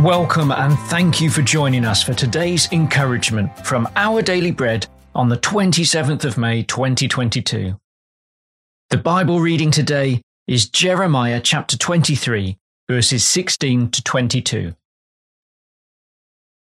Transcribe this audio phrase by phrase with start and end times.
[0.00, 5.28] Welcome and thank you for joining us for today's encouragement from Our Daily Bread on
[5.28, 7.78] the 27th of May 2022.
[8.90, 12.58] The Bible reading today is Jeremiah chapter 23,
[12.88, 14.74] verses 16 to 22.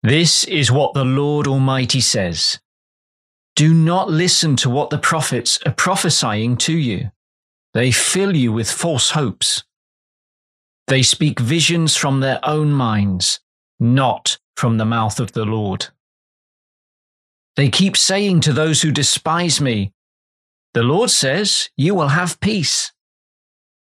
[0.03, 2.59] This is what the Lord Almighty says.
[3.55, 7.13] Do not listen to what the prophets are prophesying to you.
[7.75, 9.63] They fill you with false hopes.
[10.87, 13.41] They speak visions from their own minds,
[13.81, 15.89] not from the mouth of the Lord.
[17.57, 19.93] They keep saying to those who despise me,
[20.75, 22.93] The Lord says, You will have peace.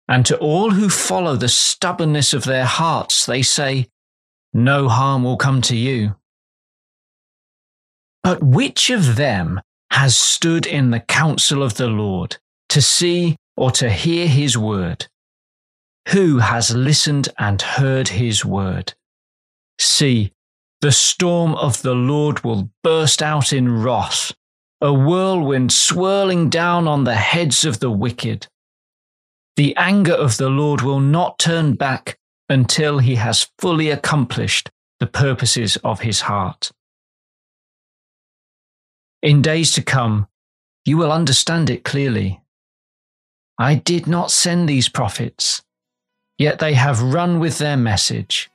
[0.08, 3.88] And to all who follow the stubbornness of their hearts, they say,
[4.52, 6.16] No harm will come to you.
[8.24, 9.60] But which of them
[9.92, 12.38] has stood in the counsel of the Lord
[12.70, 15.06] to see or to hear his word?
[16.12, 18.94] Who has listened and heard his word?
[19.78, 20.32] See,
[20.80, 24.32] the storm of the Lord will burst out in wrath,
[24.80, 28.48] a whirlwind swirling down on the heads of the wicked.
[29.54, 35.06] The anger of the Lord will not turn back until he has fully accomplished the
[35.06, 36.72] purposes of his heart.
[39.22, 40.26] In days to come,
[40.84, 42.40] you will understand it clearly.
[43.58, 45.62] I did not send these prophets
[46.40, 48.50] yet they have run with their message.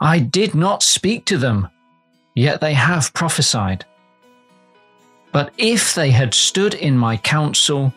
[0.00, 1.68] I did not speak to them,
[2.34, 3.84] yet they have prophesied.
[5.30, 7.94] But if they had stood in my counsel,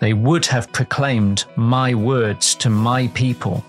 [0.00, 3.64] they would have proclaimed my words to my people,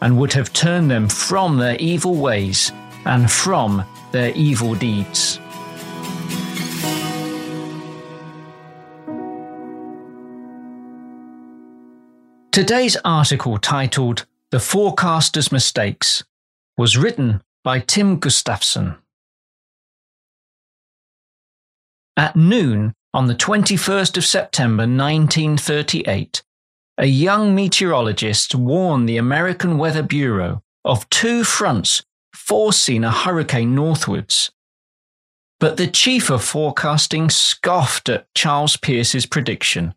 [0.00, 2.72] and would have turned them from their evil ways
[3.04, 5.38] and from their evil deeds.
[12.50, 16.24] Today's article titled The Forecaster's Mistakes
[16.78, 18.96] was written by Tim Gustafson.
[22.16, 26.42] At noon on the 21st of September 1938,
[26.96, 32.02] a young meteorologist warned the American Weather Bureau of two fronts
[32.32, 34.50] forcing a hurricane northwards.
[35.60, 39.94] But the chief of forecasting scoffed at Charles Pierce's prediction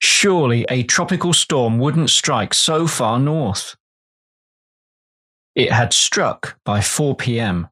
[0.00, 3.76] Surely a tropical storm wouldn't strike so far north.
[5.54, 7.68] It had struck by 4 p.m.,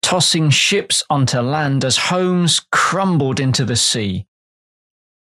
[0.00, 4.26] tossing ships onto land as homes crumbled into the sea.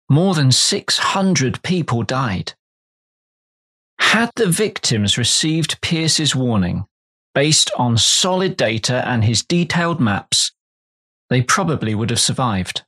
[0.08, 2.54] More than 600 people died.
[3.98, 6.86] Had the victims received Pierce's warning,
[7.34, 10.52] based on solid data and his detailed maps,
[11.30, 12.84] they probably would have survived.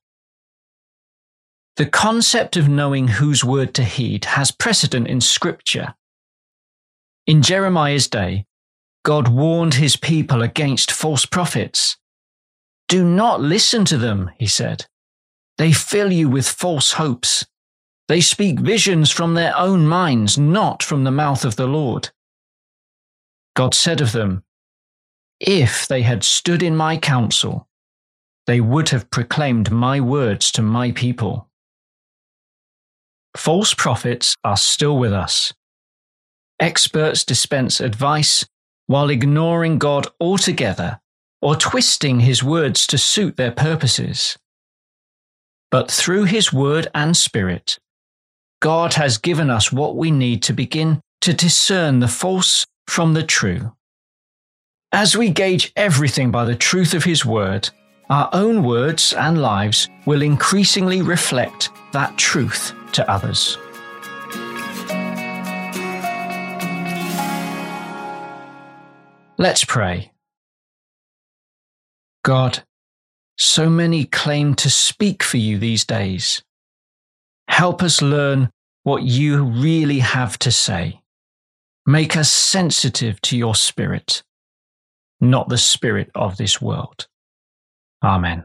[1.77, 5.95] The concept of knowing whose word to heed has precedent in Scripture.
[7.27, 8.47] In Jeremiah's day,
[9.05, 11.97] God warned his people against false prophets.
[12.87, 14.87] Do not listen to them, he said.
[15.59, 17.45] They fill you with false hopes.
[18.07, 22.11] They speak visions from their own minds, not from the mouth of the Lord.
[23.57, 24.45] God said of them,
[25.41, 27.69] If they had stood in my counsel,
[28.47, 31.49] they would have proclaimed my words to my people.
[33.37, 35.53] False prophets are still with us.
[36.61, 38.47] Experts dispense advice
[38.87, 41.01] while ignoring God altogether
[41.43, 44.39] or twisting his words to suit their purposes.
[45.71, 47.79] But through his word and spirit,
[48.63, 53.25] God has given us what we need to begin to discern the false from the
[53.25, 53.73] true.
[54.93, 57.69] As we gauge everything by the truth of his word,
[58.09, 63.59] our own words and lives will increasingly reflect that truth to others.
[69.37, 70.13] Let's pray.
[72.23, 72.63] God,
[73.37, 76.43] so many claim to speak for you these days.
[77.49, 78.51] Help us learn
[78.85, 81.01] what you really have to say.
[81.87, 84.23] Make us sensitive to your spirit,
[85.21, 87.07] not the spirit of this world.
[88.03, 88.45] Amen.